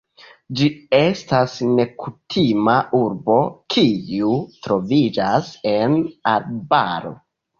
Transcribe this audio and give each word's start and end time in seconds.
Ĝi 0.59 0.67
estas 0.99 1.57
nekutima 1.79 2.77
urbo, 3.01 3.37
kiu 3.75 4.31
troviĝas 4.69 5.51
en 5.73 5.95
arbaro. 6.35 7.13